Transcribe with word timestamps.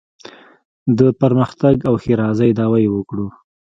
د 0.97 0.99
پرمختګ 1.21 1.75
او 1.89 1.93
ښېرازۍ 2.03 2.51
دعوا 2.59 2.77
یې 2.83 2.89
وکړو. 2.91 3.27